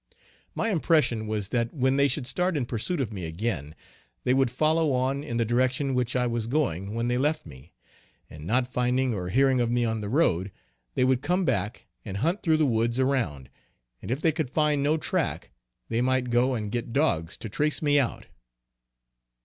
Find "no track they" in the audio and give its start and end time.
14.81-16.01